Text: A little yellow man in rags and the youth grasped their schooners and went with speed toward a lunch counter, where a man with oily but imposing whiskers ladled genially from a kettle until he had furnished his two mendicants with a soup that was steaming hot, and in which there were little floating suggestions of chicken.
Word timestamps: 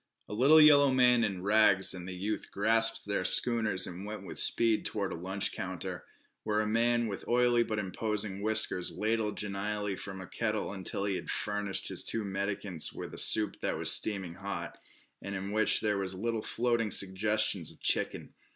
A 0.27 0.33
little 0.33 0.59
yellow 0.59 0.89
man 0.89 1.23
in 1.23 1.43
rags 1.43 1.93
and 1.93 2.07
the 2.07 2.15
youth 2.15 2.49
grasped 2.49 3.05
their 3.05 3.23
schooners 3.23 3.85
and 3.85 4.03
went 4.03 4.23
with 4.25 4.39
speed 4.39 4.83
toward 4.83 5.13
a 5.13 5.15
lunch 5.15 5.51
counter, 5.53 6.05
where 6.41 6.59
a 6.59 6.65
man 6.65 7.05
with 7.07 7.27
oily 7.27 7.61
but 7.61 7.77
imposing 7.77 8.41
whiskers 8.41 8.97
ladled 8.97 9.37
genially 9.37 9.95
from 9.95 10.19
a 10.19 10.25
kettle 10.25 10.73
until 10.73 11.05
he 11.05 11.17
had 11.17 11.29
furnished 11.29 11.89
his 11.89 12.03
two 12.03 12.23
mendicants 12.23 12.91
with 12.91 13.13
a 13.13 13.19
soup 13.19 13.59
that 13.61 13.77
was 13.77 13.91
steaming 13.91 14.33
hot, 14.33 14.79
and 15.21 15.35
in 15.35 15.51
which 15.51 15.81
there 15.81 15.99
were 15.99 16.07
little 16.07 16.41
floating 16.41 16.89
suggestions 16.89 17.69
of 17.69 17.79
chicken. 17.79 18.33